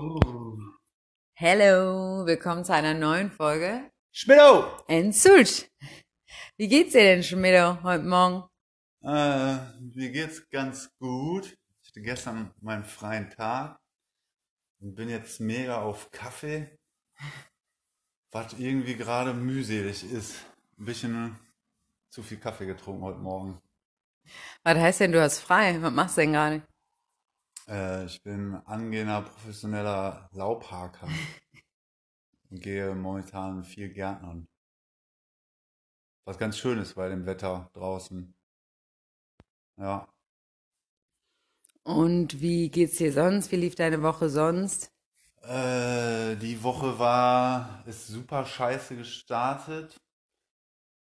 [0.00, 0.56] Oh.
[1.34, 3.90] Hello, willkommen zu einer neuen Folge.
[4.12, 4.70] Schmidto!
[4.86, 5.68] Ensult.
[6.56, 8.44] Wie geht's dir denn, Schmidto, heute Morgen?
[9.02, 11.52] Äh, mir geht's ganz gut.
[11.82, 13.80] Ich hatte gestern meinen freien Tag
[14.78, 16.78] und bin jetzt mega auf Kaffee,
[18.30, 20.36] was irgendwie gerade mühselig ist.
[20.78, 21.38] Ein bisschen
[22.08, 23.60] zu viel Kaffee getrunken heute Morgen.
[24.62, 25.82] Was heißt denn, du hast frei?
[25.82, 26.67] Was machst du denn gerade?
[27.68, 31.08] Äh, ich bin angehender professioneller Laubhaker
[32.50, 34.48] und gehe momentan viel Gärtnern.
[36.24, 38.34] Was ganz schön ist bei dem Wetter draußen.
[39.76, 40.08] Ja.
[41.84, 43.52] Und wie geht's dir sonst?
[43.52, 44.92] Wie lief deine Woche sonst?
[45.42, 49.96] Äh, die Woche war, ist super scheiße gestartet.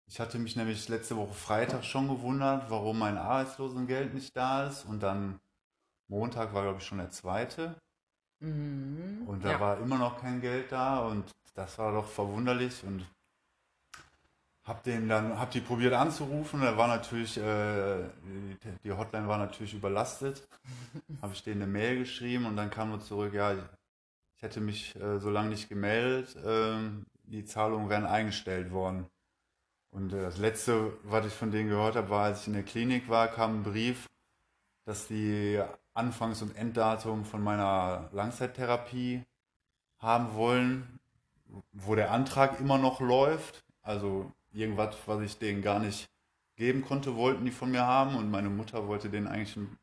[0.09, 4.85] Ich hatte mich nämlich letzte Woche Freitag schon gewundert, warum mein Arbeitslosengeld nicht da ist.
[4.85, 5.41] Und dann
[6.09, 7.74] Montag war, glaube ich, schon der zweite.
[8.41, 9.24] Mhm.
[9.27, 9.60] Und da ja.
[9.60, 11.01] war immer noch kein Geld da.
[11.01, 11.24] Und
[11.55, 12.82] das war doch verwunderlich.
[12.85, 13.07] Und
[14.65, 16.60] hab den dann, hab die probiert anzurufen.
[16.60, 20.46] Da war natürlich, äh, die, die Hotline war natürlich überlastet.
[21.23, 24.96] Habe ich denen eine Mail geschrieben und dann kam nur zurück, ja, ich hätte mich
[24.96, 26.37] äh, so lange nicht gemeldet.
[26.45, 29.07] ähm, die Zahlungen wären eingestellt worden.
[29.91, 32.63] Und äh, das letzte, was ich von denen gehört habe, war, als ich in der
[32.63, 34.09] Klinik war, kam ein Brief,
[34.85, 35.63] dass die
[35.97, 39.25] Anfangs- und Enddatum von meiner Langzeittherapie
[39.99, 40.99] haben wollen,
[41.73, 43.65] wo der Antrag immer noch läuft.
[43.83, 46.09] Also irgendwas, was ich denen gar nicht
[46.57, 48.16] geben konnte, wollten die von mir haben.
[48.16, 49.79] Und meine Mutter wollte denen eigentlich einen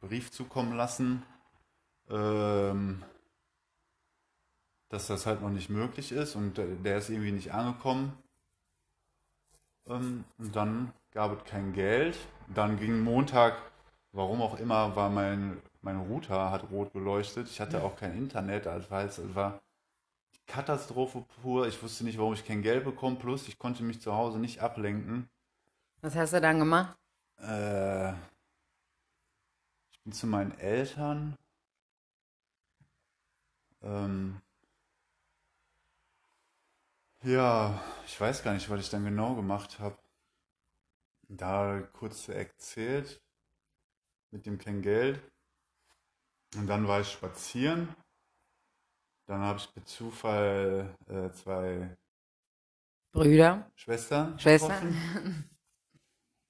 [0.00, 1.22] Brief zukommen lassen,
[2.08, 3.02] ähm,
[4.88, 6.34] dass das halt noch nicht möglich ist.
[6.34, 8.12] Und der ist irgendwie nicht angekommen.
[9.86, 12.16] Ähm, und dann gab es kein Geld.
[12.54, 13.56] Dann ging Montag,
[14.18, 17.48] warum auch immer, war mein, mein Router hat rot geleuchtet.
[17.48, 19.60] Ich hatte auch kein Internet, also war es war
[20.46, 21.68] Katastrophe pur.
[21.68, 23.16] Ich wusste nicht, warum ich kein Geld bekomme.
[23.16, 25.28] Plus, ich konnte mich zu Hause nicht ablenken.
[26.00, 26.96] Was hast du dann gemacht?
[27.40, 28.10] Äh,
[29.92, 31.36] ich bin zu meinen Eltern.
[33.82, 34.40] Ähm,
[37.22, 39.96] ja, ich weiß gar nicht, was ich dann genau gemacht habe.
[41.28, 43.20] Da kurz erzählt,
[44.30, 45.20] mit dem kein Geld.
[46.56, 47.88] Und dann war ich spazieren.
[49.26, 51.96] Dann habe ich per Zufall äh, zwei
[53.12, 53.70] Brüder?
[53.74, 55.48] Schwestern Schwestern?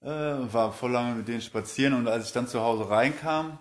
[0.00, 3.58] Äh, war voll lange mit denen spazieren und als ich dann zu Hause reinkam,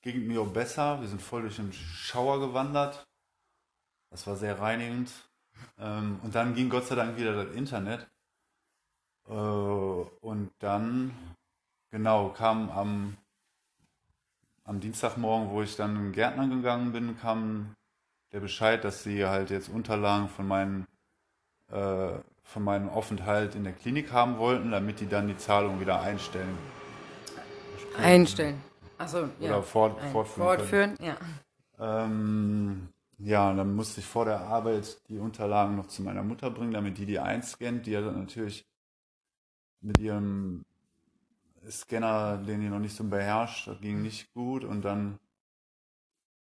[0.00, 0.98] ging es mir auch besser.
[1.02, 3.06] Wir sind voll durch den Schauer gewandert.
[4.10, 5.12] Das war sehr reinigend.
[5.78, 8.08] Ähm, und dann ging Gott sei Dank wieder das Internet.
[9.28, 11.12] Äh, und dann,
[11.90, 13.16] genau, kam am,
[14.68, 17.74] am Dienstagmorgen, wo ich dann in den Gärtner gegangen bin, kam
[18.32, 20.86] der Bescheid, dass sie halt jetzt Unterlagen von meinen
[21.72, 26.00] äh, von meinem Aufenthalt in der Klinik haben wollten, damit die dann die Zahlung wieder
[26.00, 26.56] einstellen.
[28.02, 28.62] Einstellen.
[28.96, 29.50] Achso, ja.
[29.50, 30.46] Oder fort, Ein- fortführen.
[30.48, 31.14] Fortführen, ja.
[31.14, 31.40] können.
[31.80, 36.72] Ähm, ja, dann musste ich vor der Arbeit die Unterlagen noch zu meiner Mutter bringen,
[36.72, 37.86] damit die die einscannt.
[37.86, 38.66] Die hat dann natürlich
[39.80, 40.64] mit ihrem
[41.70, 44.64] Scanner, den die noch nicht so beherrscht, das ging nicht gut.
[44.64, 45.18] Und dann,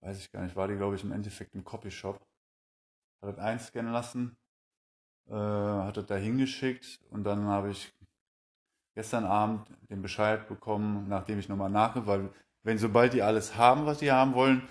[0.02, 2.20] weiß ich gar nicht, war die, glaube ich, im Endeffekt im Copyshop.
[3.22, 4.36] Hat das einscannen lassen,
[5.28, 7.92] äh, hat das da hingeschickt und dann habe ich
[8.94, 12.30] gestern Abend den Bescheid bekommen, nachdem ich nochmal nachge, weil
[12.62, 14.62] wenn sobald die alles haben, was die haben wollen,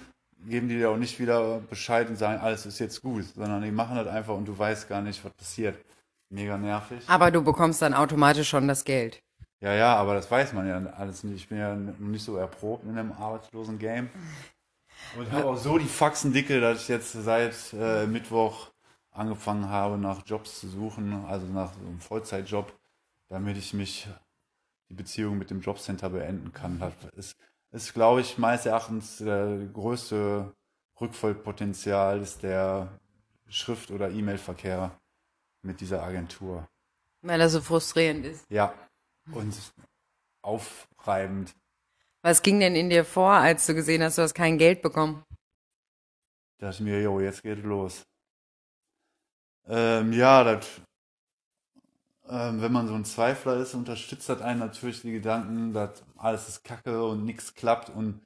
[0.46, 3.72] geben die dir auch nicht wieder Bescheid und sagen, alles ist jetzt gut, sondern die
[3.72, 5.84] machen das einfach und du weißt gar nicht, was passiert.
[6.30, 7.04] Mega nervig.
[7.08, 9.24] Aber du bekommst dann automatisch schon das Geld.
[9.62, 11.36] Ja, ja, aber das weiß man ja alles nicht.
[11.36, 14.10] Ich bin ja nicht so erprobt in einem arbeitslosen Game.
[15.16, 18.72] Und ich habe auch so die Faxen dicke, dass ich jetzt seit äh, Mittwoch
[19.12, 22.72] angefangen habe, nach Jobs zu suchen, also nach so einem Vollzeitjob,
[23.28, 24.08] damit ich mich
[24.90, 26.80] die Beziehung mit dem Jobcenter beenden kann.
[26.80, 27.36] Das ist,
[27.72, 30.54] ist glaube ich, meines Erachtens der größte
[31.02, 33.00] Rückfallpotenzial ist der
[33.48, 34.92] Schrift- oder E-Mail-Verkehr
[35.64, 36.68] mit dieser Agentur.
[37.22, 38.46] Weil das so frustrierend ist.
[38.50, 38.74] Ja,
[39.34, 39.56] und
[40.42, 41.56] aufreibend.
[42.22, 45.24] Was ging denn in dir vor, als du gesehen hast, du hast kein Geld bekommen?
[46.58, 48.06] Da dachte ich mir, jo, jetzt geht los.
[49.68, 50.68] Ähm, ja, das,
[52.28, 56.50] ähm, wenn man so ein Zweifler ist, unterstützt das einen natürlich die Gedanken, dass alles
[56.50, 58.22] ist kacke und nichts klappt und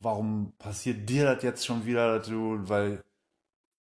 [0.00, 3.04] warum passiert dir das jetzt schon wieder, du, weil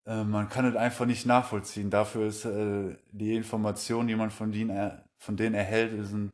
[0.06, 1.90] äh, man kann es einfach nicht nachvollziehen.
[1.90, 6.32] Dafür ist äh, die Information, die man von denen, er, von denen erhält, ist, ein,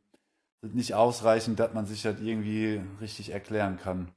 [0.62, 4.08] nicht ausreichend, dass man sich das irgendwie richtig erklären kann.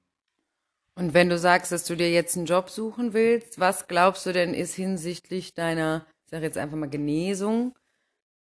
[0.98, 4.32] Und wenn du sagst, dass du dir jetzt einen Job suchen willst, was glaubst du
[4.32, 7.76] denn ist hinsichtlich deiner, ich sag jetzt einfach mal Genesung,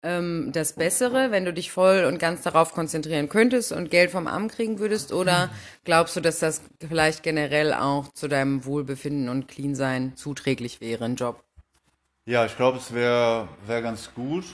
[0.02, 4.26] ähm, das Bessere, wenn du dich voll und ganz darauf konzentrieren könntest und Geld vom
[4.26, 5.12] Amt kriegen würdest?
[5.12, 5.48] Oder
[5.84, 11.16] glaubst du, dass das vielleicht generell auch zu deinem Wohlbefinden und Cleansein zuträglich wäre, ein
[11.16, 11.42] Job?
[12.26, 14.44] Ja, ich glaube, es wäre wär ganz gut.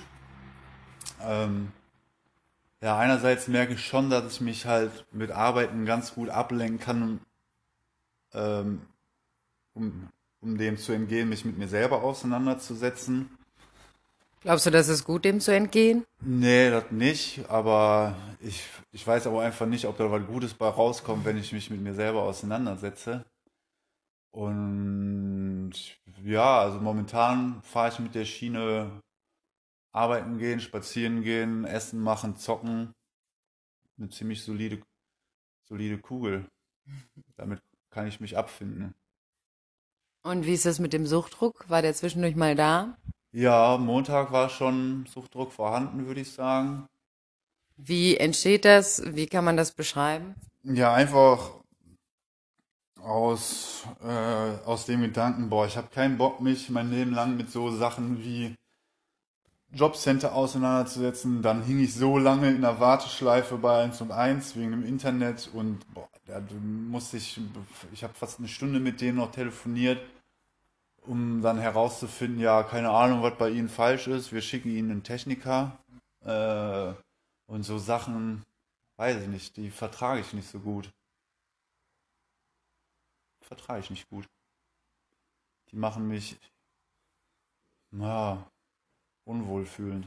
[1.23, 1.73] Ähm,
[2.83, 7.21] ja, einerseits merke ich schon, dass ich mich halt mit Arbeiten ganz gut ablenken kann,
[8.33, 8.83] ähm,
[9.75, 10.09] um,
[10.41, 13.31] um dem zu entgehen, mich mit mir selber auseinanderzusetzen.
[14.43, 16.07] Glaubst du, das ist gut, dem zu entgehen?
[16.23, 20.69] Nee, das nicht, aber ich, ich weiß aber einfach nicht, ob da was Gutes bei
[20.69, 23.27] rauskommt, wenn ich mich mit mir selber auseinandersetze.
[24.31, 25.73] Und
[26.25, 29.03] ja, also momentan fahre ich mit der Schiene
[29.93, 32.93] arbeiten gehen, spazieren gehen, essen machen, zocken.
[33.99, 34.83] Eine ziemlich solide,
[35.69, 36.47] solide Kugel.
[37.37, 37.61] Damit
[37.91, 38.95] kann ich mich abfinden.
[40.23, 41.69] Und wie ist das mit dem Suchtdruck?
[41.69, 42.97] War der zwischendurch mal da?
[43.33, 46.87] Ja, Montag war schon Suchtdruck vorhanden, würde ich sagen.
[47.77, 49.03] Wie entsteht das?
[49.15, 50.35] Wie kann man das beschreiben?
[50.63, 51.61] Ja, einfach
[53.01, 57.51] aus, äh, aus dem Gedanken, boah, ich habe keinen Bock, mich mein Leben lang mit
[57.51, 58.55] so Sachen wie
[59.73, 61.43] Jobcenter auseinanderzusetzen.
[61.43, 65.51] Dann hing ich so lange in der Warteschleife bei 1 und 1 wegen dem Internet
[65.53, 67.41] und boah, da musste ich,
[67.93, 70.01] ich habe fast eine Stunde mit denen noch telefoniert,
[71.03, 74.33] um dann herauszufinden, ja, keine Ahnung, was bei ihnen falsch ist.
[74.33, 75.79] Wir schicken ihnen einen Techniker
[76.25, 76.93] äh,
[77.47, 78.45] und so Sachen,
[78.97, 80.93] weiß ich nicht, die vertrage ich nicht so gut.
[83.41, 84.29] Vertrage ich nicht gut.
[85.71, 86.37] Die machen mich,
[87.91, 88.50] na,
[89.25, 90.07] unwohlfühlend.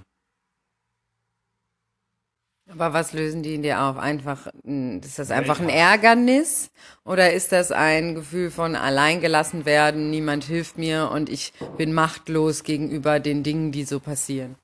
[2.70, 3.98] Aber was lösen die in dir auf?
[3.98, 6.72] Einfach, ein- ist das einfach ein Ärgernis?
[7.04, 12.64] Oder ist das ein Gefühl von alleingelassen werden, niemand hilft mir und ich bin machtlos
[12.64, 14.56] gegenüber den Dingen, die so passieren?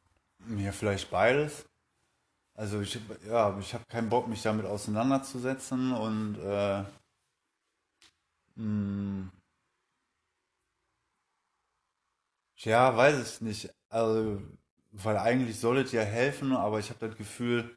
[0.45, 1.65] Mir vielleicht beides.
[2.55, 6.83] Also ich, ja, ich habe keinen Bock, mich damit auseinanderzusetzen und äh,
[8.57, 9.29] mh,
[12.57, 13.69] ja, weiß ich nicht.
[13.89, 14.41] Also,
[14.91, 17.75] weil eigentlich soll es ja helfen, aber ich habe das Gefühl,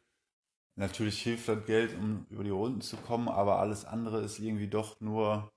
[0.76, 4.68] natürlich hilft das Geld, um über die Runden zu kommen, aber alles andere ist irgendwie
[4.68, 5.50] doch nur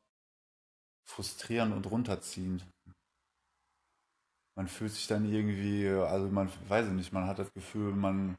[1.07, 2.66] frustrierend und runterziehend.
[4.57, 8.38] Man fühlt sich dann irgendwie, also man weiß ich nicht, man hat das Gefühl, man,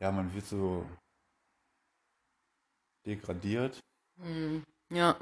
[0.00, 0.84] ja, man wird so
[3.06, 3.80] degradiert.
[4.90, 5.18] Ja.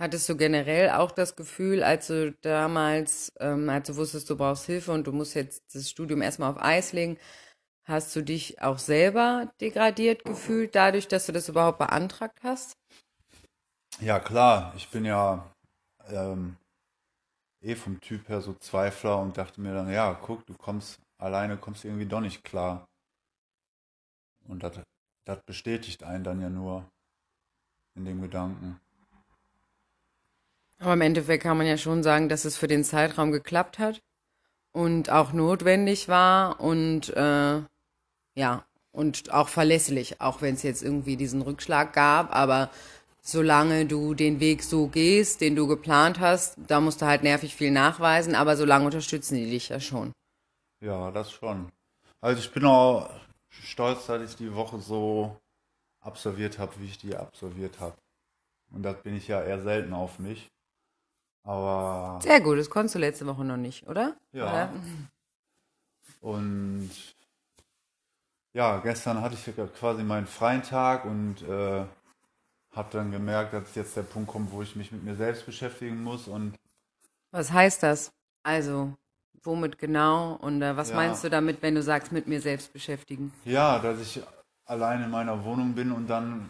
[0.00, 4.66] Hattest du generell auch das Gefühl, als du damals, ähm, als du wusstest, du brauchst
[4.66, 7.18] Hilfe und du musst jetzt das Studium erstmal auf Eis legen,
[7.84, 12.76] hast du dich auch selber degradiert gefühlt, dadurch, dass du das überhaupt beantragt hast?
[14.00, 15.52] Ja, klar, ich bin ja
[16.08, 16.56] ähm,
[17.60, 21.56] eh vom Typ her so Zweifler und dachte mir dann, ja, guck, du kommst alleine,
[21.56, 22.86] kommst irgendwie doch nicht klar.
[24.46, 24.80] Und das,
[25.24, 26.88] das bestätigt einen dann ja nur
[27.96, 28.80] in dem Gedanken.
[30.78, 34.00] Aber im Endeffekt kann man ja schon sagen, dass es für den Zeitraum geklappt hat
[34.72, 37.60] und auch notwendig war und äh,
[38.34, 42.70] ja, und auch verlässlich, auch wenn es jetzt irgendwie diesen Rückschlag gab, aber
[43.20, 47.54] solange du den Weg so gehst, den du geplant hast, da musst du halt nervig
[47.54, 50.12] viel nachweisen, aber solange unterstützen die dich ja schon.
[50.80, 51.70] Ja, das schon.
[52.20, 53.10] Also ich bin auch
[53.48, 55.36] stolz, dass ich die Woche so
[56.00, 57.96] absolviert habe, wie ich die absolviert habe.
[58.70, 60.48] Und das bin ich ja eher selten auf mich.
[61.44, 64.16] Aber Sehr gut, das konntest du letzte Woche noch nicht, oder?
[64.32, 64.44] Ja.
[64.44, 64.72] Oder?
[66.20, 66.90] Und
[68.52, 71.84] ja, gestern hatte ich quasi meinen freien Tag und äh,
[72.72, 76.02] habe dann gemerkt, dass jetzt der Punkt kommt, wo ich mich mit mir selbst beschäftigen
[76.02, 76.28] muss.
[76.28, 76.54] Und
[77.30, 78.12] Was heißt das?
[78.42, 78.92] Also,
[79.42, 80.96] womit genau und äh, was Ja.
[80.96, 83.32] meinst du damit, wenn du sagst, mit mir selbst beschäftigen?
[83.44, 84.22] ja, dass ich
[84.64, 86.48] allein in meiner Wohnung bin und dann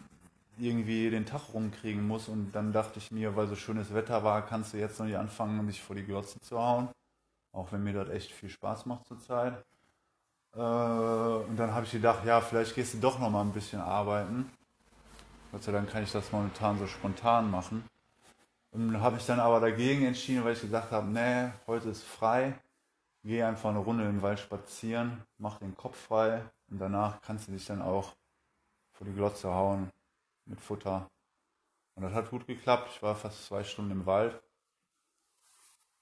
[0.59, 2.29] irgendwie den Tag rumkriegen muss.
[2.29, 5.17] Und dann dachte ich mir, weil so schönes Wetter war, kannst du jetzt noch nicht
[5.17, 6.89] anfangen, dich vor die Glotze zu hauen.
[7.53, 9.55] Auch wenn mir das echt viel Spaß macht zurzeit.
[10.55, 13.81] Äh, und dann habe ich gedacht, ja, vielleicht gehst du doch noch mal ein bisschen
[13.81, 14.51] arbeiten.
[15.53, 17.85] Gott sei Dank kann ich das momentan so spontan machen.
[18.71, 22.55] Und habe ich dann aber dagegen entschieden, weil ich gesagt habe, nee, heute ist frei.
[23.25, 27.53] Geh einfach eine Runde im Wald spazieren, mach den Kopf frei und danach kannst du
[27.53, 28.15] dich dann auch
[28.93, 29.91] vor die Glotze hauen
[30.49, 31.09] mit Futter.
[31.97, 32.91] Und das hat gut geklappt.
[32.95, 34.41] Ich war fast zwei Stunden im Wald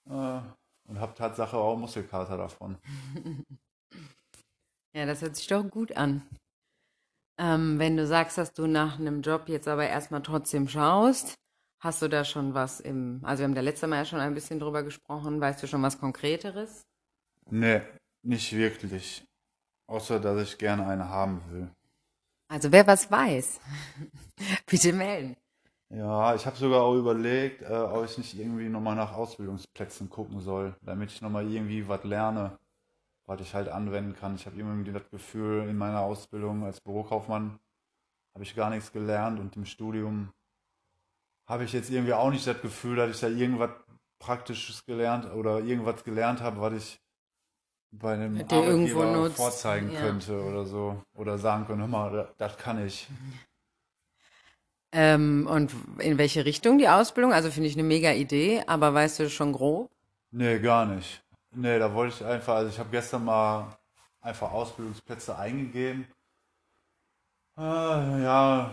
[0.09, 0.41] äh,
[0.89, 2.79] und habe Tatsache auch Muskelkater davon.
[4.95, 6.27] Ja, das hört sich doch gut an.
[7.39, 11.35] Ähm, wenn du sagst, dass du nach einem Job jetzt aber erstmal trotzdem schaust,
[11.81, 14.33] hast du da schon was im, also wir haben da letzte Mal ja schon ein
[14.33, 16.87] bisschen drüber gesprochen, weißt du schon was Konkreteres?
[17.51, 17.83] Nee,
[18.23, 19.23] nicht wirklich.
[19.87, 21.71] Außer, dass ich gerne eine haben will.
[22.49, 23.61] Also wer was weiß,
[24.67, 25.37] bitte melden.
[25.89, 30.41] Ja, ich habe sogar auch überlegt, äh, ob ich nicht irgendwie nochmal nach Ausbildungsplätzen gucken
[30.41, 32.59] soll, damit ich nochmal irgendwie was lerne,
[33.27, 34.35] was ich halt anwenden kann.
[34.35, 37.61] Ich habe irgendwie das Gefühl, in meiner Ausbildung als Bürokaufmann
[38.35, 40.33] habe ich gar nichts gelernt und im Studium
[41.49, 43.71] habe ich jetzt irgendwie auch nicht das Gefühl, dass ich da irgendwas
[44.19, 47.01] Praktisches gelernt oder irgendwas gelernt habe, was ich
[47.91, 50.01] bei einem irgendwo Arbeitgeber nutzt, vorzeigen ja.
[50.01, 51.03] könnte oder so.
[51.15, 53.09] Oder sagen können, hör mal, das, das kann ich.
[54.93, 57.33] Ähm, und in welche Richtung die Ausbildung?
[57.33, 59.91] Also finde ich eine mega Idee, aber weißt du schon grob?
[60.31, 61.23] Nee, gar nicht.
[61.53, 63.77] Nee, da wollte ich einfach, also ich habe gestern mal
[64.21, 66.07] einfach Ausbildungsplätze eingegeben.
[67.59, 68.71] Äh, ja,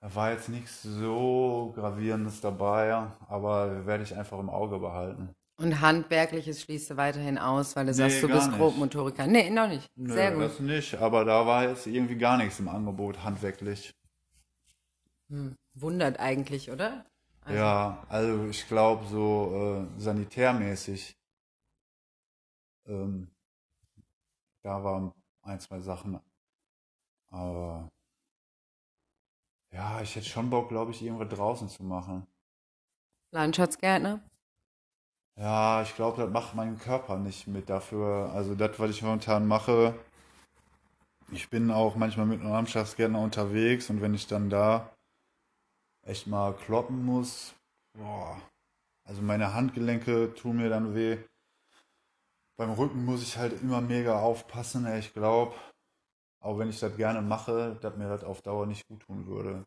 [0.00, 2.92] da war jetzt nichts so gravierendes dabei,
[3.28, 5.34] aber werde ich einfach im Auge behalten.
[5.58, 8.58] Und Handwerkliches schließt du weiterhin aus, weil du Nee, sagst, du bist nicht.
[8.58, 9.26] Grobmotoriker.
[9.26, 9.88] Nee, noch nicht.
[9.96, 10.42] Nö, Sehr gut.
[10.42, 13.94] das nicht, aber da war jetzt irgendwie gar nichts im Angebot, handwerklich.
[15.74, 17.06] Wundert eigentlich, oder?
[17.40, 21.16] Also- Ja, also ich glaube so äh, sanitärmäßig,
[22.86, 23.30] ähm,
[24.62, 26.20] da waren ein, zwei Sachen,
[27.30, 27.88] aber
[29.72, 32.26] ja, ich hätte schon Bock, glaube ich, irgendwas draußen zu machen.
[33.32, 34.20] Landschaftsgärtner?
[35.38, 38.32] Ja, ich glaube, das macht mein Körper nicht mit dafür.
[38.32, 39.94] Also das, was ich momentan mache,
[41.30, 44.90] ich bin auch manchmal mit einem Landschaftsgärtner unterwegs und wenn ich dann da
[46.02, 47.54] echt mal kloppen muss,
[47.92, 48.40] boah,
[49.04, 51.18] also meine Handgelenke tun mir dann weh.
[52.56, 55.54] Beim Rücken muss ich halt immer mega aufpassen, ich glaube,
[56.40, 59.66] auch wenn ich das gerne mache, dass mir das auf Dauer nicht gut tun würde.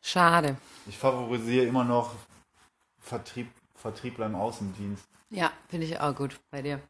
[0.00, 0.56] Schade.
[0.86, 2.14] Ich favorisiere immer noch
[3.02, 5.06] Vertrieb, Vertriebler im Außendienst.
[5.30, 6.80] Ja, finde ich auch gut bei dir.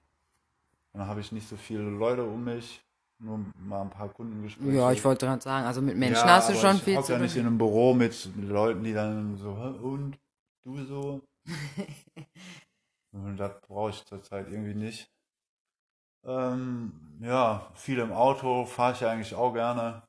[0.93, 2.85] Dann habe ich nicht so viele Leute um mich,
[3.19, 4.73] nur mal ein paar Kundengespräche.
[4.77, 7.13] Ja, ich wollte gerade sagen, also mit Menschen Ja, hast du schon ich viel zu
[7.13, 7.41] ja nicht tun.
[7.41, 10.19] in einem Büro mit Leuten, die dann so, "Hä, und
[10.65, 11.23] du so?
[13.13, 15.11] und das brauche ich zurzeit irgendwie nicht.
[16.25, 20.03] Ähm, ja, viel im Auto fahre ich ja eigentlich auch gerne.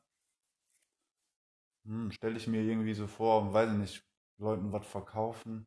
[1.85, 4.03] Hm, Stelle ich mir irgendwie so vor, weiß ich nicht,
[4.37, 5.65] Leuten was verkaufen.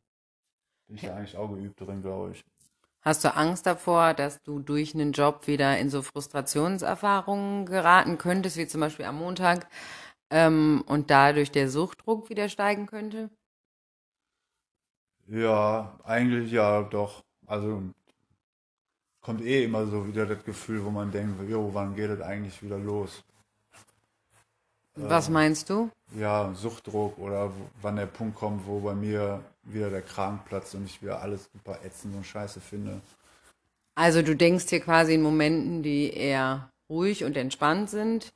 [0.86, 2.44] Bin ich ja eigentlich auch geübt drin, glaube ich.
[3.02, 8.56] Hast du Angst davor, dass du durch einen Job wieder in so Frustrationserfahrungen geraten könntest,
[8.56, 9.68] wie zum Beispiel am Montag,
[10.30, 13.30] ähm, und dadurch der Suchtdruck wieder steigen könnte?
[15.28, 17.22] Ja, eigentlich ja, doch.
[17.46, 17.82] Also
[19.20, 22.62] kommt eh immer so wieder das Gefühl, wo man denkt, jo, wann geht es eigentlich
[22.62, 23.24] wieder los?
[24.96, 25.90] Was meinst du?
[26.16, 27.52] Ja, Suchtdruck oder
[27.82, 31.48] wann der Punkt kommt, wo bei mir wieder der Kragen platzt und ich wieder alles
[31.52, 33.00] super ätzend und scheiße finde.
[33.94, 38.32] Also du denkst dir quasi in Momenten, die eher ruhig und entspannt sind,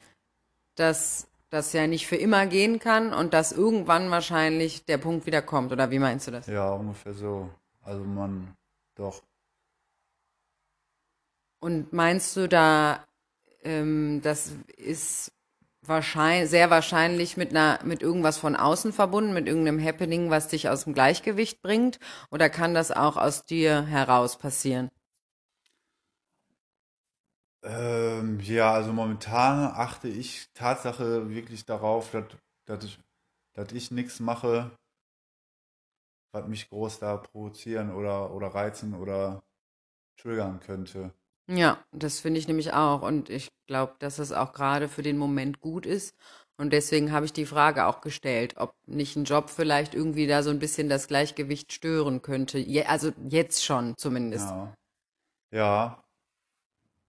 [0.75, 5.43] dass das ja nicht für immer gehen kann und dass irgendwann wahrscheinlich der Punkt wieder
[5.43, 5.73] kommt.
[5.73, 6.47] Oder wie meinst du das?
[6.47, 7.51] Ja, ungefähr so.
[7.83, 8.55] Also man,
[8.95, 9.23] doch.
[11.59, 13.05] Und meinst du da,
[13.63, 15.33] ähm, das ist
[15.91, 20.71] wahrscheinlich, sehr wahrscheinlich mit einer, mit irgendwas von außen verbunden, mit irgendeinem Happening, was dich
[20.71, 21.99] aus dem Gleichgewicht bringt?
[22.31, 24.91] Oder kann das auch aus dir heraus passieren?
[27.63, 32.25] Ähm, ja, also momentan achte ich Tatsache wirklich darauf, dass,
[32.67, 32.99] dass ich,
[33.55, 34.71] dass ich nichts mache,
[36.33, 39.43] was mich groß da provozieren oder, oder reizen oder
[40.17, 41.15] triggern könnte.
[41.51, 43.03] Ja, das finde ich nämlich auch.
[43.03, 46.15] Und ich glaube, dass es auch gerade für den Moment gut ist.
[46.57, 50.43] Und deswegen habe ich die Frage auch gestellt, ob nicht ein Job vielleicht irgendwie da
[50.43, 52.59] so ein bisschen das Gleichgewicht stören könnte.
[52.59, 54.49] Je, also jetzt schon zumindest.
[54.51, 54.75] Ja,
[55.53, 56.05] ja,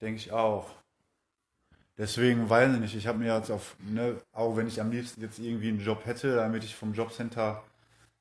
[0.02, 0.72] denke ich auch.
[1.98, 5.22] Deswegen weiß ich nicht, ich habe mir jetzt auf, ne, auch wenn ich am liebsten
[5.22, 7.64] jetzt irgendwie einen Job hätte, damit ich vom Jobcenter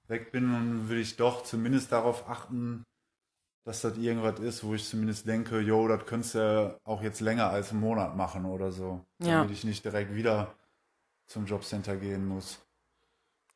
[0.09, 2.83] weg bin, dann will ich doch zumindest darauf achten,
[3.65, 7.51] dass das irgendwas ist, wo ich zumindest denke, jo, das könntest du auch jetzt länger
[7.51, 9.05] als einen Monat machen oder so.
[9.19, 9.39] Ja.
[9.39, 10.55] Damit ich nicht direkt wieder
[11.27, 12.61] zum Jobcenter gehen muss.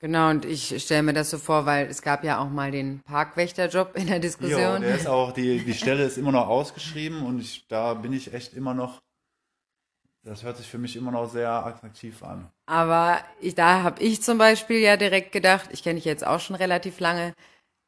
[0.04, 3.00] Genau, und ich stelle mir das so vor, weil es gab ja auch mal den
[3.00, 4.82] Parkwächterjob in der Diskussion.
[4.82, 8.34] der ist auch, die, die Stelle ist immer noch ausgeschrieben und ich, da bin ich
[8.34, 9.00] echt immer noch,
[10.23, 12.50] das hört sich für mich immer noch sehr attraktiv an.
[12.66, 16.40] Aber ich, da habe ich zum Beispiel ja direkt gedacht, ich kenne dich jetzt auch
[16.40, 17.32] schon relativ lange,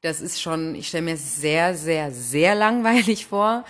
[0.06, 3.64] das ist schon, ich stelle mir sehr, sehr, sehr langweilig vor.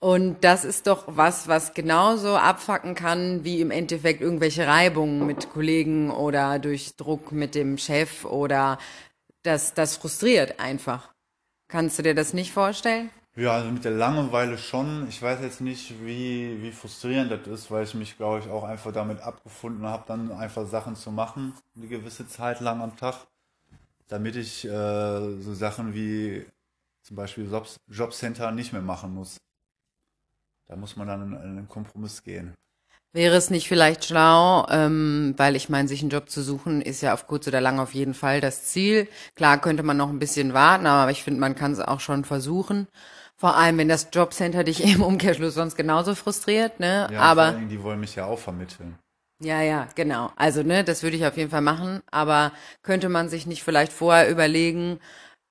[0.00, 5.50] Und das ist doch was, was genauso abfacken kann, wie im Endeffekt irgendwelche Reibungen mit
[5.50, 8.78] Kollegen oder durch Druck mit dem Chef oder
[9.42, 11.08] das, das frustriert einfach.
[11.66, 13.10] Kannst du dir das nicht vorstellen?
[13.34, 15.08] Ja, also mit der Langeweile schon.
[15.08, 18.64] Ich weiß jetzt nicht, wie, wie frustrierend das ist, weil ich mich, glaube ich, auch
[18.64, 23.26] einfach damit abgefunden habe, dann einfach Sachen zu machen, eine gewisse Zeit lang am Tag,
[24.08, 26.46] damit ich äh, so Sachen wie
[27.02, 29.38] zum Beispiel Jobs, Jobcenter nicht mehr machen muss.
[30.66, 32.54] Da muss man dann in einen Kompromiss gehen.
[33.14, 37.00] Wäre es nicht vielleicht schlau, ähm, weil ich meine, sich einen Job zu suchen, ist
[37.00, 39.08] ja auf kurz oder lang auf jeden Fall das Ziel.
[39.34, 42.24] Klar könnte man noch ein bisschen warten, aber ich finde, man kann es auch schon
[42.24, 42.86] versuchen.
[43.34, 47.08] Vor allem, wenn das Jobcenter dich im Umkehrschluss sonst genauso frustriert, ne?
[47.10, 48.98] Ja, aber vor Dingen, die wollen mich ja auch vermitteln.
[49.40, 50.32] Ja, ja, genau.
[50.36, 52.02] Also, ne, das würde ich auf jeden Fall machen.
[52.10, 52.52] Aber
[52.82, 55.00] könnte man sich nicht vielleicht vorher überlegen,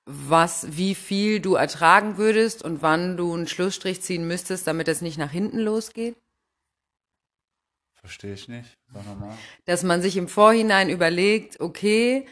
[0.04, 5.02] was, wie viel du ertragen würdest und wann du einen Schlussstrich ziehen müsstest, damit es
[5.02, 6.16] nicht nach hinten losgeht?
[8.00, 8.78] Verstehe ich nicht.
[8.92, 9.36] Sag nochmal.
[9.66, 12.26] dass man sich im Vorhinein überlegt, okay,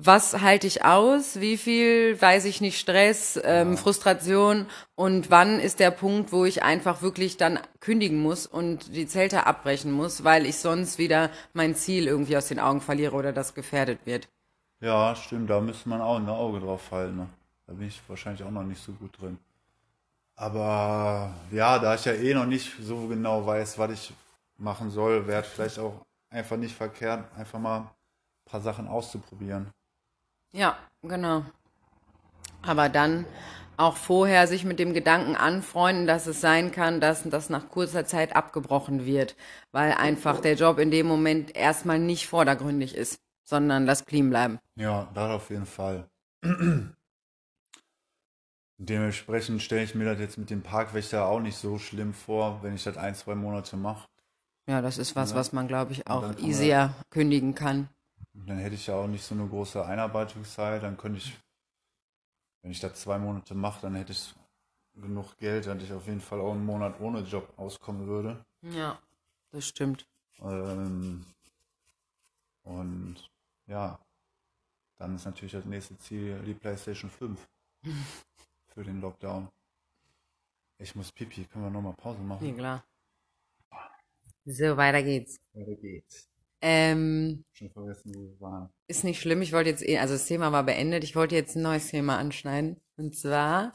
[0.00, 5.80] was halte ich aus, wie viel, weiß ich nicht, Stress, ähm, Frustration und wann ist
[5.80, 10.46] der Punkt, wo ich einfach wirklich dann kündigen muss und die Zelte abbrechen muss, weil
[10.46, 14.28] ich sonst wieder mein Ziel irgendwie aus den Augen verliere oder das gefährdet wird.
[14.80, 17.16] Ja, stimmt, da müsste man auch ein Auge drauf halten.
[17.16, 17.28] Ne?
[17.66, 19.36] Da bin ich wahrscheinlich auch noch nicht so gut drin.
[20.36, 24.12] Aber ja, da ich ja eh noch nicht so genau weiß, was ich
[24.58, 27.90] machen soll, wäre es vielleicht auch einfach nicht verkehrt, einfach mal ein
[28.44, 29.72] paar Sachen auszuprobieren.
[30.52, 31.44] Ja, genau.
[32.62, 33.26] Aber dann
[33.76, 38.04] auch vorher sich mit dem Gedanken anfreunden, dass es sein kann, dass das nach kurzer
[38.04, 39.36] Zeit abgebrochen wird,
[39.70, 44.58] weil einfach der Job in dem Moment erstmal nicht vordergründig ist, sondern das clean bleiben.
[44.74, 46.08] Ja, das auf jeden Fall.
[48.78, 52.74] Dementsprechend stelle ich mir das jetzt mit dem Parkwächter auch nicht so schlimm vor, wenn
[52.74, 54.08] ich das ein, zwei Monate mache.
[54.68, 55.36] Ja, das ist was, Ja.
[55.36, 57.88] was man, glaube ich, auch easier kündigen kann.
[58.46, 60.82] Dann hätte ich ja auch nicht so eine große Einarbeitungszeit.
[60.82, 61.38] Dann könnte ich,
[62.62, 64.32] wenn ich das zwei Monate mache, dann hätte ich
[64.94, 68.44] genug Geld, dass ich auf jeden Fall auch einen Monat ohne Job auskommen würde.
[68.62, 69.02] Ja,
[69.50, 70.06] das stimmt.
[70.40, 71.24] Ähm,
[72.62, 73.16] und
[73.66, 73.98] ja,
[74.98, 77.48] dann ist natürlich das nächste Ziel die PlayStation 5
[78.74, 79.48] für den Lockdown.
[80.78, 82.54] Ich muss pipi, können wir nochmal Pause Ja, machen?
[82.54, 82.82] klar.
[84.46, 85.38] So, weiter geht's.
[85.52, 86.26] Weiter geht's.
[86.60, 88.68] Ähm, Schon vergessen, wo wir waren.
[88.88, 89.42] ist nicht schlimm.
[89.42, 91.04] Ich wollte jetzt eh, also das Thema war beendet.
[91.04, 92.80] Ich wollte jetzt ein neues Thema anschneiden.
[92.96, 93.72] Und zwar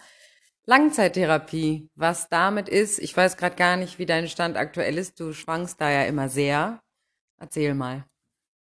[0.65, 1.89] Langzeittherapie.
[1.95, 5.19] Was damit ist, ich weiß gerade gar nicht, wie dein Stand aktuell ist.
[5.19, 6.81] Du schwankst da ja immer sehr.
[7.37, 8.05] Erzähl mal.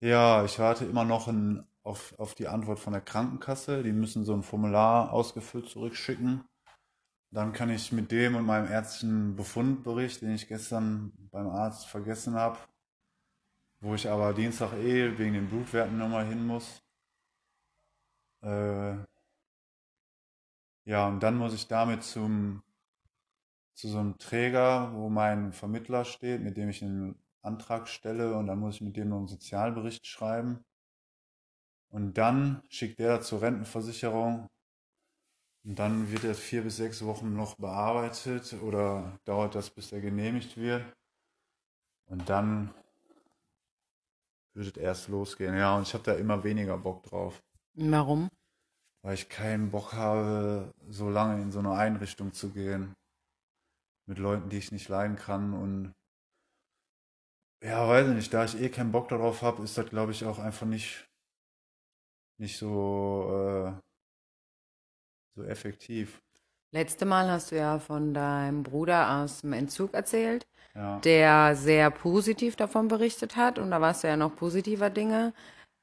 [0.00, 3.82] Ja, ich warte immer noch in, auf, auf die Antwort von der Krankenkasse.
[3.82, 6.44] Die müssen so ein Formular ausgefüllt zurückschicken.
[7.30, 12.34] Dann kann ich mit dem und meinem ärztlichen Befundbericht, den ich gestern beim Arzt vergessen
[12.34, 12.58] habe,
[13.84, 16.82] wo ich aber Dienstag eh wegen den Blutwerten nochmal hin muss.
[18.40, 18.96] Äh,
[20.86, 22.62] ja, und dann muss ich damit zum,
[23.74, 28.46] zu so einem Träger, wo mein Vermittler steht, mit dem ich einen Antrag stelle und
[28.46, 30.64] dann muss ich mit dem noch einen Sozialbericht schreiben.
[31.90, 34.48] Und dann schickt der zur Rentenversicherung
[35.62, 40.00] und dann wird er vier bis sechs Wochen noch bearbeitet oder dauert das, bis er
[40.00, 40.84] genehmigt wird.
[42.06, 42.74] Und dann
[44.54, 45.56] wird es erst losgehen.
[45.56, 47.42] Ja, und ich habe da immer weniger Bock drauf,
[47.74, 48.30] Warum?
[49.02, 52.94] weil ich keinen Bock habe, so lange in so eine Einrichtung zu gehen.
[54.06, 55.54] Mit Leuten, die ich nicht leiden kann.
[55.54, 55.92] Und
[57.62, 60.24] ja, weiß ich nicht, da ich eh keinen Bock darauf habe, ist das, glaube ich,
[60.24, 61.08] auch einfach nicht,
[62.38, 63.80] nicht so, äh,
[65.36, 66.23] so effektiv.
[66.74, 70.98] Letzte Mal hast du ja von deinem Bruder aus dem Entzug erzählt, Ja.
[71.04, 73.60] der sehr positiv davon berichtet hat.
[73.60, 75.32] Und da warst du ja noch positiver Dinge.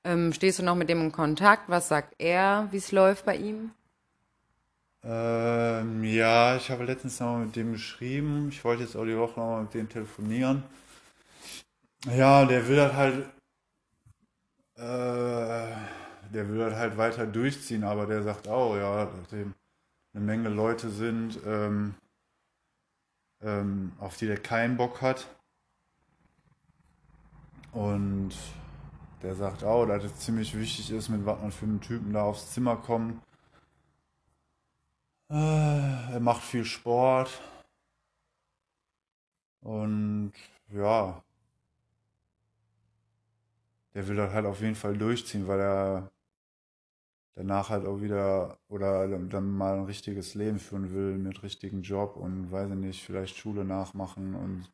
[0.03, 1.69] Ähm, stehst du noch mit dem in Kontakt?
[1.69, 3.71] Was sagt er, wie es läuft bei ihm?
[5.01, 8.49] Ähm, ja, ich habe letztens noch mit dem geschrieben.
[8.49, 10.61] Ich wollte jetzt auch die Woche noch mit dem telefonieren.
[12.13, 13.29] Ja, der will das halt,
[14.75, 15.73] äh,
[16.33, 19.53] der will das halt weiter durchziehen, aber der sagt auch, ja, nachdem
[20.13, 21.95] eine Menge Leute sind, ähm,
[23.41, 25.27] ähm, auf die der keinen Bock hat.
[27.71, 28.33] Und
[29.21, 32.23] der sagt auch, dass es ziemlich wichtig ist, mit was man für einen Typen da
[32.23, 33.21] aufs Zimmer kommt.
[35.29, 37.41] Äh, Er macht viel Sport.
[39.61, 40.33] Und
[40.69, 41.23] ja,
[43.93, 46.11] der will das halt auf jeden Fall durchziehen, weil er
[47.35, 52.15] danach halt auch wieder oder dann mal ein richtiges Leben führen will mit richtigen Job
[52.17, 54.71] und weiß ich nicht, vielleicht Schule nachmachen und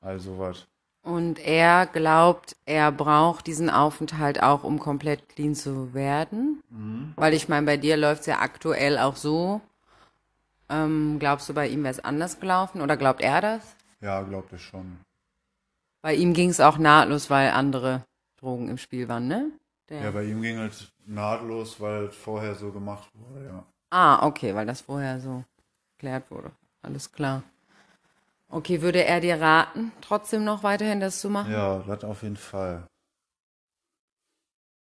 [0.00, 0.66] all sowas.
[1.04, 6.62] Und er glaubt, er braucht diesen Aufenthalt auch, um komplett clean zu werden.
[6.70, 7.12] Mhm.
[7.16, 9.60] Weil ich meine, bei dir läuft es ja aktuell auch so.
[10.68, 13.76] Ähm, glaubst du, bei ihm wäre es anders gelaufen oder glaubt er das?
[14.00, 14.98] Ja, glaubt er schon.
[16.02, 18.04] Bei ihm ging es auch nahtlos, weil andere
[18.36, 19.50] Drogen im Spiel waren, ne?
[19.88, 23.64] Der ja, bei ihm ging es nahtlos, weil vorher so gemacht wurde, ja.
[23.90, 25.44] Ah, okay, weil das vorher so
[25.96, 26.52] geklärt wurde.
[26.82, 27.42] Alles klar.
[28.48, 31.52] Okay, würde er dir raten, trotzdem noch weiterhin das zu machen?
[31.52, 32.86] Ja, das auf jeden Fall.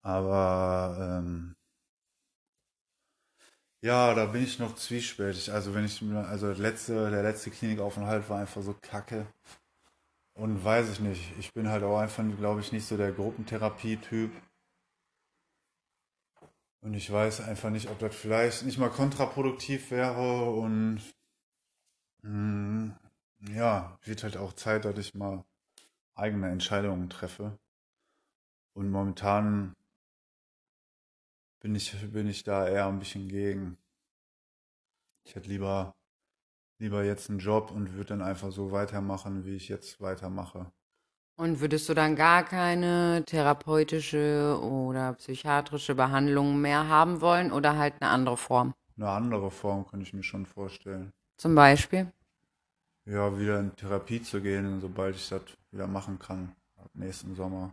[0.03, 1.55] Aber ähm,
[3.83, 5.53] ja, da bin ich noch zwiespältig.
[5.53, 9.27] Also wenn ich also letzte, der letzte Klinikaufenthalt war einfach so kacke.
[10.35, 11.33] Und weiß ich nicht.
[11.39, 14.31] Ich bin halt auch einfach, glaube ich, nicht so der Gruppentherapie-Typ.
[16.83, 21.01] Und ich weiß einfach nicht, ob das vielleicht nicht mal kontraproduktiv wäre und
[22.23, 22.97] mh,
[23.41, 25.45] hm, ja, wird halt auch Zeit, dass ich mal
[26.15, 27.59] eigene Entscheidungen treffe.
[28.75, 29.75] Und momentan
[31.61, 33.77] bin ich, bin ich da eher ein bisschen gegen.
[35.25, 35.95] Ich hätte lieber,
[36.79, 40.73] lieber jetzt einen Job und würde dann einfach so weitermachen, wie ich jetzt weitermache.
[41.41, 47.95] Und würdest du dann gar keine therapeutische oder psychiatrische Behandlung mehr haben wollen oder halt
[47.99, 48.75] eine andere Form?
[48.99, 51.15] Eine andere Form kann ich mir schon vorstellen.
[51.39, 52.13] Zum Beispiel?
[53.07, 57.71] Ja, wieder in Therapie zu gehen, sobald ich das wieder machen kann, ab nächsten Sommer.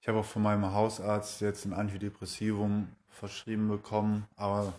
[0.00, 4.72] Ich habe auch von meinem Hausarzt jetzt ein Antidepressivum verschrieben bekommen, aber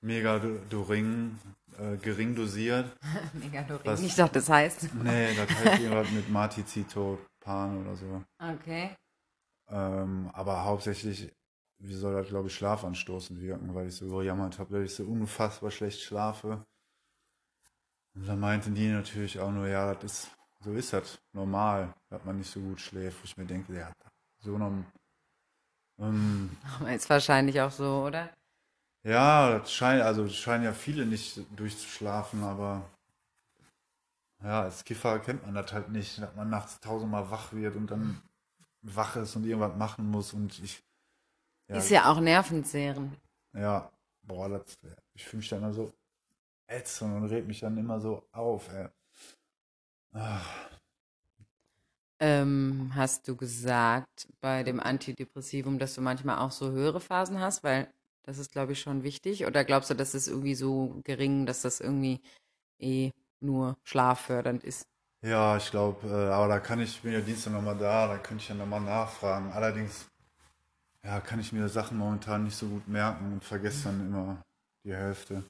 [0.00, 1.38] mega Doring,
[1.78, 2.96] äh, gering dosiert.
[3.32, 3.84] Megadorin.
[3.84, 4.94] Was, ich dachte, das heißt.
[5.02, 8.22] Nee, das heißt irgendwas mit Martizitopan oder so.
[8.38, 8.90] Okay.
[9.68, 11.32] Ähm, aber hauptsächlich,
[11.78, 15.04] wie soll das, glaube ich, schlafanstoßend wirken, weil ich so gejammert habe, dass ich so
[15.04, 16.64] unfassbar schlecht schlafe.
[18.14, 20.30] Und dann meinten die natürlich auch nur, ja, das ist,
[20.62, 23.22] so ist das normal, dass man nicht so gut schläft.
[23.22, 23.92] Wo ich mir denke, ja,
[24.40, 24.72] so noch.
[25.98, 26.50] Ähm,
[26.94, 28.30] ist wahrscheinlich auch so, oder?
[29.02, 32.82] Ja, das scheint, also scheinen ja viele nicht durchzuschlafen, aber
[34.42, 37.90] ja, als Kiffer kennt man das halt nicht, dass man nachts tausendmal wach wird und
[37.90, 38.20] dann
[38.82, 40.82] wach ist und irgendwas machen muss und ich.
[41.68, 43.16] Ja, ist ja auch nervenzehrend.
[43.54, 43.90] Ja,
[44.22, 44.78] boah, das,
[45.14, 45.92] ich fühle mich dann immer so
[46.68, 48.88] ätzend und red mich dann immer so auf, ey.
[52.22, 57.64] Ähm, hast du gesagt bei dem Antidepressivum, dass du manchmal auch so höhere Phasen hast,
[57.64, 59.46] weil das ist, glaube ich, schon wichtig.
[59.46, 62.20] Oder glaubst du, dass es irgendwie so gering, dass das irgendwie
[62.78, 64.86] eh nur schlaffördernd ist?
[65.22, 68.42] Ja, ich glaube, äh, aber da kann ich, bin ja Dienstag nochmal da, da könnte
[68.42, 69.52] ich ja nochmal nachfragen.
[69.52, 70.06] Allerdings,
[71.04, 74.42] ja, kann ich mir Sachen momentan nicht so gut merken und vergesse dann immer
[74.84, 75.44] die Hälfte.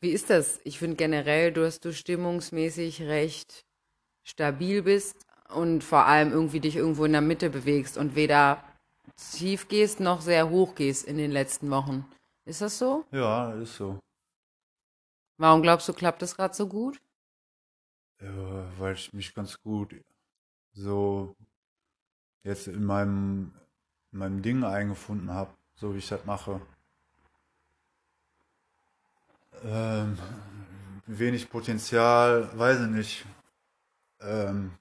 [0.00, 0.60] Wie ist das?
[0.64, 3.64] Ich finde generell, dass du stimmungsmäßig recht
[4.24, 5.16] stabil bist
[5.48, 8.62] und vor allem irgendwie dich irgendwo in der Mitte bewegst und weder
[9.16, 12.06] tief gehst, noch sehr hoch gehst in den letzten Wochen.
[12.44, 13.04] Ist das so?
[13.10, 13.98] Ja, ist so.
[15.38, 17.00] Warum glaubst du, klappt das gerade so gut?
[18.20, 19.94] Ja, weil ich mich ganz gut
[20.72, 21.34] so
[22.42, 23.52] jetzt in meinem,
[24.12, 26.60] in meinem Ding eingefunden habe, so wie ich das mache.
[29.64, 30.18] Ähm,
[31.06, 33.26] wenig Potenzial, weiß ich nicht.
[34.20, 34.72] Ähm,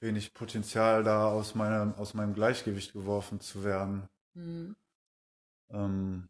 [0.00, 4.08] wenig Potenzial da aus meinem, aus meinem Gleichgewicht geworfen zu werden.
[4.34, 4.74] Mhm.
[5.70, 6.28] Ähm,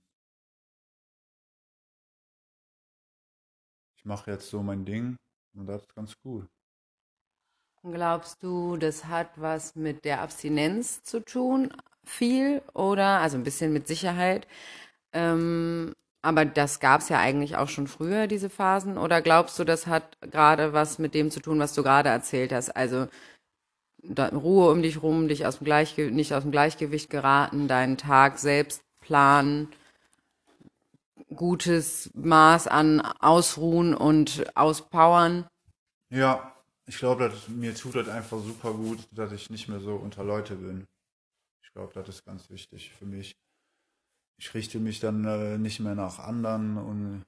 [3.97, 5.17] ich mache jetzt so mein Ding
[5.55, 6.47] und das ist ganz gut.
[7.83, 11.73] Glaubst du, das hat was mit der Abstinenz zu tun?
[12.05, 14.47] Viel oder, also ein bisschen mit Sicherheit.
[15.13, 18.99] Ähm, aber das gab es ja eigentlich auch schon früher, diese Phasen.
[18.99, 22.53] Oder glaubst du, das hat gerade was mit dem zu tun, was du gerade erzählt
[22.53, 22.71] hast?
[22.77, 23.09] Also
[24.03, 28.83] Ruhe um dich rum, dich aus dem nicht aus dem Gleichgewicht geraten, deinen Tag selbst
[29.01, 29.69] planen,
[31.35, 35.47] gutes Maß an Ausruhen und Auspowern.
[36.11, 36.55] Ja,
[36.87, 40.57] ich glaube, mir tut das einfach super gut, dass ich nicht mehr so unter Leute
[40.57, 40.87] bin.
[41.63, 43.37] Ich glaube, das ist ganz wichtig für mich.
[44.39, 47.25] Ich richte mich dann äh, nicht mehr nach anderen und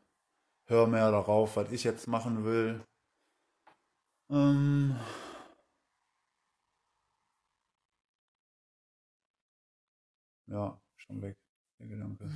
[0.67, 2.81] höre mehr darauf, was ich jetzt machen will.
[4.31, 4.97] Ähm,
[10.53, 11.37] Ja, schon weg,
[11.81, 12.33] der Gedanke.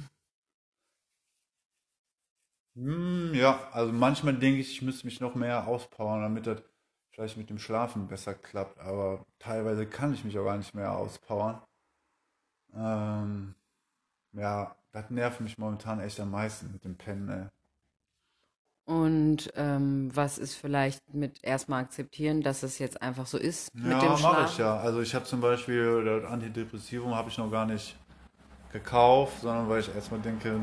[2.76, 6.62] Hm, ja, also manchmal denke ich, ich müsste mich noch mehr auspowern, damit das
[7.11, 10.92] vielleicht mit dem Schlafen besser klappt, aber teilweise kann ich mich auch gar nicht mehr
[10.92, 11.61] auspowern.
[12.74, 13.55] Ähm,
[14.33, 17.48] ja, das nervt mich momentan echt am meisten mit dem Pennen, ey.
[18.85, 24.00] Und ähm, was ist vielleicht mit erstmal akzeptieren, dass es jetzt einfach so ist mit
[24.00, 24.76] Ja, dem mache ich ja.
[24.79, 27.96] Also ich habe zum Beispiel das Antidepressivum habe ich noch gar nicht
[28.78, 30.60] gekauft, sondern weil ich erstmal denke,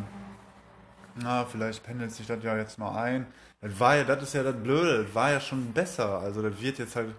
[1.15, 3.27] na, vielleicht pendelt sich das ja jetzt mal ein.
[3.61, 6.19] Das war ja, das ist ja das Blöde, das war ja schon besser.
[6.19, 7.15] Also das wird jetzt halt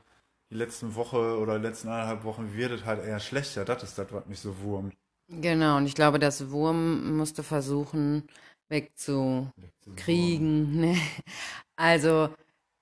[0.50, 3.64] die letzten Woche oder letzten eineinhalb Wochen wird es halt eher schlechter.
[3.64, 4.94] Das ist das, was mich so wurmt.
[5.28, 8.24] Genau, und ich glaube, das Wurm musste versuchen
[8.68, 10.80] wegzukriegen.
[10.80, 10.96] Ne?
[11.76, 12.28] Also,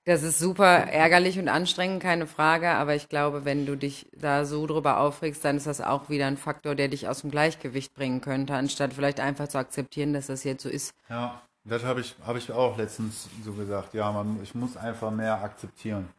[0.05, 4.43] das ist super ärgerlich und anstrengend, keine Frage, aber ich glaube, wenn du dich da
[4.43, 7.93] so drüber aufregst, dann ist das auch wieder ein Faktor, der dich aus dem Gleichgewicht
[7.93, 10.93] bringen könnte, anstatt vielleicht einfach zu akzeptieren, dass das jetzt so ist.
[11.09, 13.93] Ja, das habe ich, hab ich auch letztens so gesagt.
[13.93, 16.09] Ja, man, ich muss einfach mehr akzeptieren.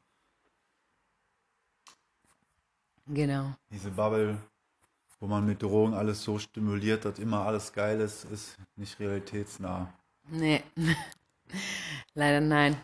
[3.06, 3.52] Genau.
[3.70, 4.38] Diese Bubble,
[5.20, 9.92] wo man mit Drogen alles so stimuliert, dass immer alles geil ist, ist nicht realitätsnah.
[10.30, 10.62] Nee.
[12.14, 12.76] Leider nein.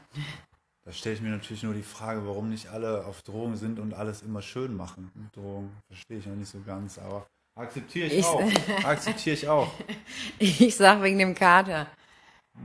[0.84, 3.92] Da stelle ich mir natürlich nur die Frage, warum nicht alle auf Drogen sind und
[3.94, 5.70] alles immer schön machen Drogen.
[5.88, 8.42] Verstehe ich noch nicht so ganz, aber akzeptiere ich, Ich- auch.
[8.84, 9.70] Akzeptiere ich auch.
[10.38, 11.86] Ich sag wegen dem Kater.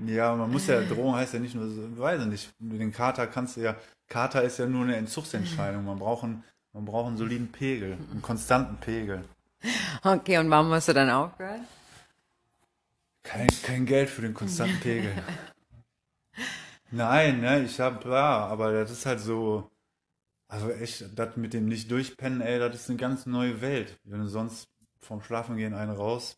[0.07, 1.67] Ja, man muss ja, Drogen heißt ja nicht nur,
[1.99, 3.75] weiß ich nicht, den Kater kannst du ja,
[4.07, 5.83] Kater ist ja nur eine Entzugsentscheidung.
[5.85, 9.25] Man braucht einen, man braucht einen soliden Pegel, einen konstanten Pegel.
[10.03, 11.61] Okay, und warum hast du dann aufgehört?
[13.23, 15.11] Kein, kein Geld für den konstanten Pegel.
[16.91, 19.69] Nein, ne, ich hab, ja, aber das ist halt so,
[20.47, 23.99] also echt, das mit dem nicht durchpennen, ey, das ist eine ganz neue Welt.
[24.03, 24.69] Wenn du sonst
[24.99, 26.37] vorm Schlafengehen einen raus,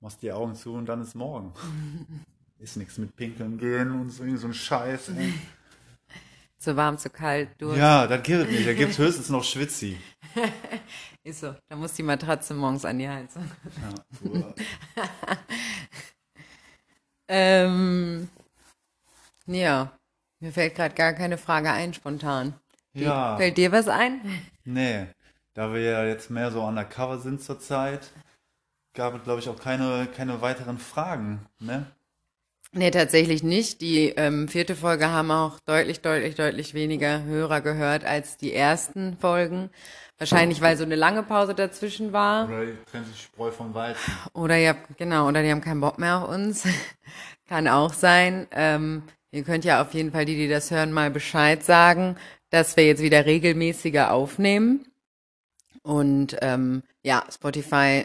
[0.00, 1.52] machst die Augen zu und dann ist morgen.
[2.58, 5.08] Ist nichts mit Pinkeln gehen und so, so ein Scheiß.
[5.16, 5.32] Ey.
[6.58, 7.72] Zu warm, zu kalt, du.
[7.72, 8.68] Ja, das geht nicht.
[8.68, 9.96] Da gibt's höchstens noch Schwitzi.
[11.24, 11.54] Ist so.
[11.70, 13.50] Da muss die Matratze morgens an die Heizung.
[14.22, 14.54] Ja.
[17.28, 18.28] Ähm,
[19.46, 19.92] ja,
[20.40, 22.54] mir fällt gerade gar keine Frage ein, spontan.
[22.92, 23.36] ja.
[23.36, 24.20] Fällt dir was ein?
[24.64, 25.06] Nee,
[25.54, 28.10] da wir ja jetzt mehr so undercover sind zurzeit,
[28.94, 31.86] gab es, glaube ich, auch keine, keine weiteren Fragen, ne?
[32.72, 33.80] Nee, tatsächlich nicht.
[33.80, 39.16] Die ähm, vierte Folge haben auch deutlich, deutlich, deutlich weniger Hörer gehört als die ersten
[39.16, 39.70] Folgen.
[40.18, 42.46] Wahrscheinlich, weil so eine lange Pause dazwischen war.
[42.46, 44.12] Oder die trennt sich Spreu vom Weizen.
[44.34, 46.64] Oder ihr habt, genau, oder die haben keinen Bock mehr auf uns.
[47.48, 48.46] Kann auch sein.
[48.52, 52.16] Ähm, ihr könnt ja auf jeden Fall, die, die das hören, mal Bescheid sagen,
[52.50, 54.86] dass wir jetzt wieder regelmäßiger aufnehmen.
[55.82, 58.04] Und ähm, ja, Spotify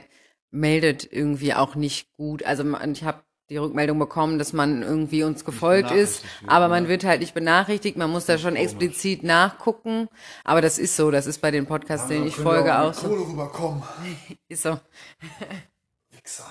[0.52, 2.44] meldet irgendwie auch nicht gut.
[2.44, 6.88] Also man- ich habe die Rückmeldung bekommen, dass man irgendwie uns gefolgt ist, aber man
[6.88, 7.96] wird halt nicht benachrichtigt.
[7.96, 10.08] Man muss da schon explizit nachgucken.
[10.44, 13.08] Aber das ist so, das ist bei den Podcasts, denen ich folge, auch so.
[13.08, 13.84] Kohle rüberkommen.
[14.48, 14.80] Ist so.
[16.12, 16.50] Wichser.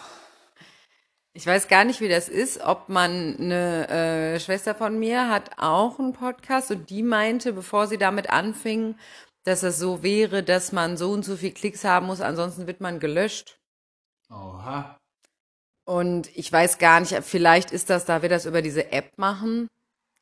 [1.37, 5.51] Ich weiß gar nicht, wie das ist, ob man eine äh, Schwester von mir hat
[5.57, 8.95] auch einen Podcast und die meinte, bevor sie damit anfing,
[9.43, 12.81] dass es so wäre, dass man so und so viel Klicks haben muss, ansonsten wird
[12.81, 13.59] man gelöscht.
[14.31, 14.97] Oha.
[15.85, 19.69] Und ich weiß gar nicht, vielleicht ist das, da wir das über diese App machen,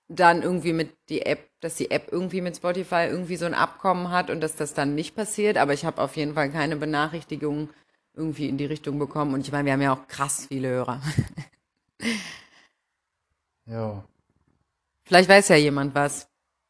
[0.09, 4.11] dann irgendwie mit die App, dass die App irgendwie mit Spotify irgendwie so ein Abkommen
[4.11, 5.59] hat und dass das dann nicht passiert.
[5.59, 7.69] Aber ich habe auf jeden Fall keine Benachrichtigung
[8.15, 9.35] irgendwie in die Richtung bekommen.
[9.35, 11.01] Und ich meine, wir haben ja auch krass viele Hörer.
[13.67, 14.03] Ja.
[15.05, 16.29] Vielleicht weiß ja jemand was.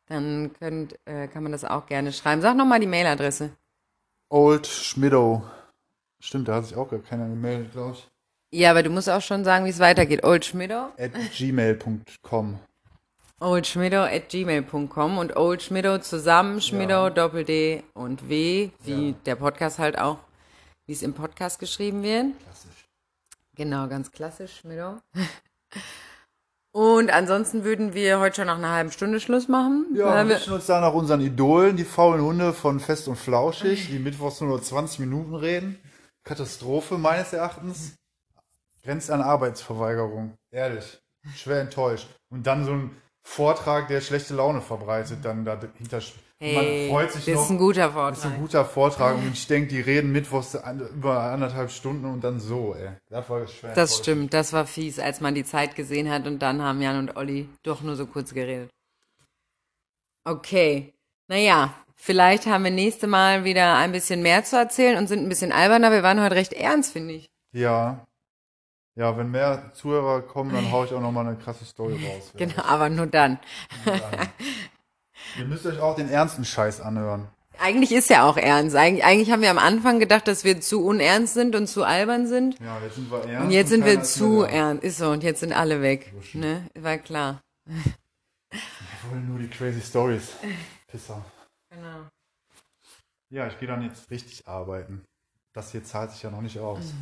[0.09, 2.43] Dann könnt, äh, kann man das auch gerne schreiben.
[2.43, 3.51] Sag nochmal die Mailadresse.
[4.29, 5.43] Old Schmidow.
[6.21, 8.09] Stimmt, da hat sich auch gar keiner gemeldet, glaube ich.
[8.61, 10.23] Ja, aber du musst auch schon sagen, wie es weitergeht.
[10.25, 10.91] Old Schmido.
[10.99, 12.59] At gmail.com.
[13.41, 17.11] oldschmido at gmail.com und Old Schmido zusammen, Schmido, Ja.
[17.11, 19.15] Doppel-D und W, wie Ja.
[19.25, 20.19] der Podcast halt auch,
[20.87, 22.27] wie es im Podcast geschrieben wird.
[22.43, 22.89] Klassisch.
[23.55, 24.99] Genau, ganz klassisch, Schmido.
[26.73, 29.89] Und ansonsten würden wir heute schon nach einer halben Stunde Schluss machen.
[29.95, 33.89] Ja, wir richten uns da nach unseren Idolen, die faulen Hunde von Fest und Flauschig,
[33.89, 35.79] die mittwochs nur noch 20 Minuten reden.
[36.25, 37.97] Katastrophe meines Erachtens.
[38.83, 40.35] Grenzt an Arbeitsverweigerung.
[40.51, 41.01] Ehrlich.
[41.37, 42.09] Schwer enttäuscht.
[42.31, 46.01] Und dann so ein Vortrag, der schlechte Laune verbreitet, dann dahinter.
[46.43, 47.43] Hey, Man freut sich das noch.
[47.45, 48.39] ist ein guter Das ist ein Vortrag.
[48.41, 50.57] guter Vortrag und ich denke, die reden mittwochs
[50.95, 52.91] über anderthalb Stunden und dann so, ey.
[53.09, 53.75] Das war schwer.
[53.75, 56.99] Das stimmt, das war fies, als man die Zeit gesehen hat und dann haben Jan
[56.99, 58.71] und Olli doch nur so kurz geredet.
[60.25, 60.93] Okay,
[61.29, 65.29] naja, vielleicht haben wir nächste Mal wieder ein bisschen mehr zu erzählen und sind ein
[65.29, 65.91] bisschen alberner.
[65.91, 67.31] Wir waren heute recht ernst, finde ich.
[67.53, 68.07] Ja.
[68.95, 72.31] Ja, wenn mehr Zuhörer kommen, dann hau ich auch nochmal eine krasse Story raus.
[72.37, 73.39] Genau, aber nur dann.
[75.39, 77.29] Ihr müsst euch auch den ernsten Scheiß anhören.
[77.59, 78.75] Eigentlich ist ja auch ernst.
[78.77, 82.27] Eig eigentlich haben wir am Anfang gedacht, dass wir zu unernst sind und zu albern
[82.27, 82.59] sind.
[82.61, 83.45] Ja, jetzt sind wir ernst.
[83.47, 84.85] Und jetzt sind wir zu ernst.
[84.85, 86.11] Ist so, und jetzt sind alle weg.
[86.15, 86.35] Wurscht.
[86.35, 86.67] Ne?
[86.75, 87.41] War klar.
[87.67, 90.33] Wir wollen nur die crazy Stories.
[90.89, 91.25] Pisser.
[91.71, 92.09] Genau.
[93.31, 95.05] Ja, ich gehe dann jetzt richtig arbeiten.
[95.55, 96.85] Das hier zahlt sich ja noch nicht aus.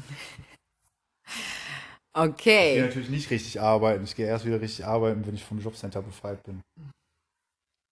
[2.12, 2.81] Ich gehe Okay.
[2.83, 4.03] natürlich nicht richtig arbeiten.
[4.03, 6.61] Ich gehe erst wieder richtig arbeiten, wenn ich vom Jobcenter befreit bin.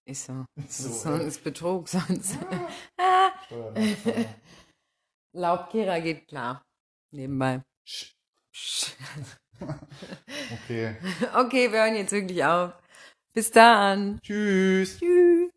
[0.09, 0.47] Ist so.
[0.69, 2.39] So, So ist Betrug sonst.
[5.35, 6.63] Laubkehrer geht klar.
[7.13, 7.63] Nebenbei.
[10.53, 10.97] Okay.
[11.35, 12.73] Okay, wir hören jetzt wirklich auf.
[13.35, 14.19] Bis dann.
[14.23, 14.99] Tschüss.
[14.99, 15.48] Tschüss.